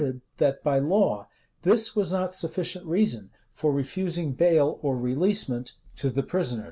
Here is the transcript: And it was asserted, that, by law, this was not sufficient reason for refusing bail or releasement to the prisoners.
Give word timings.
And 0.03 0.07
it 0.07 0.13
was 0.13 0.15
asserted, 0.23 0.37
that, 0.37 0.63
by 0.63 0.79
law, 0.79 1.27
this 1.61 1.95
was 1.95 2.11
not 2.11 2.33
sufficient 2.33 2.87
reason 2.87 3.29
for 3.51 3.71
refusing 3.71 4.33
bail 4.33 4.79
or 4.81 4.97
releasement 4.97 5.73
to 5.97 6.09
the 6.09 6.23
prisoners. 6.23 6.59